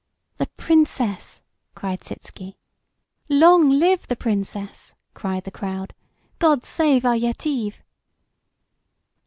[0.37, 1.43] "The Princess!"
[1.75, 2.57] cried Sitzky.
[3.29, 5.93] "Long live the Princess!" cried the crowd.
[6.39, 7.83] "God save our Yetive!"